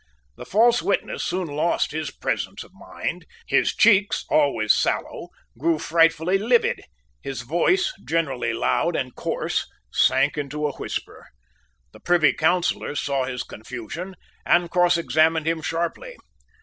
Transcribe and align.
The 0.35 0.45
false 0.47 0.81
witness 0.81 1.23
soon 1.23 1.45
lost 1.47 1.91
his 1.91 2.09
presence 2.09 2.63
of 2.63 2.71
mind. 2.73 3.23
His 3.45 3.71
cheeks, 3.75 4.25
always 4.31 4.73
sallow, 4.73 5.27
grew 5.59 5.77
frightfully 5.77 6.39
livid. 6.39 6.81
His 7.21 7.43
voice, 7.43 7.93
generally 8.03 8.51
loud 8.51 8.95
and 8.95 9.13
coarse, 9.13 9.67
sank 9.93 10.39
into 10.39 10.65
a 10.65 10.73
whisper. 10.73 11.27
The 11.91 11.99
Privy 11.99 12.33
Councillors 12.33 12.99
saw 12.99 13.25
his 13.25 13.43
confusion, 13.43 14.15
and 14.43 14.71
crossexamined 14.71 15.45
him 15.45 15.61
sharply. 15.61 16.15